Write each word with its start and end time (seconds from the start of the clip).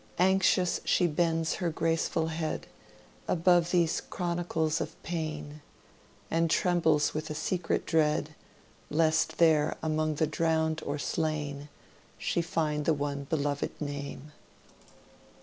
Anxious 0.17 0.81
she 0.83 1.05
bends 1.05 1.57
her 1.61 1.69
graceful 1.69 2.29
head 2.29 2.65
Above 3.27 3.69
these 3.69 4.01
chronicles 4.09 4.81
of 4.81 4.95
pain, 5.03 5.61
And 6.31 6.49
trembles 6.49 7.13
with 7.13 7.29
a 7.29 7.35
secret 7.35 7.85
dread 7.85 8.33
Lest 8.89 9.37
there, 9.37 9.77
among 9.83 10.15
the 10.15 10.25
drowned 10.25 10.81
or 10.87 10.97
slain, 10.97 11.69
She 12.17 12.41
find 12.41 12.85
the 12.85 12.95
one 12.95 13.25
beloved 13.25 13.79
name." 13.79 14.31